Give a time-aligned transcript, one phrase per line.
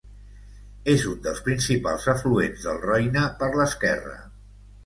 [0.93, 4.19] És un dels principals afluents del Roine per l'esquerra.